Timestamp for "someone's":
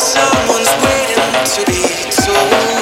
0.00-0.72